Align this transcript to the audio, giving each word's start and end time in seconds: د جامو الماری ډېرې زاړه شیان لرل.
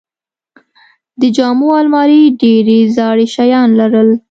د 1.19 1.21
جامو 1.35 1.69
الماری 1.81 2.21
ډېرې 2.41 2.79
زاړه 2.95 3.25
شیان 3.35 3.69
لرل. 3.79 4.09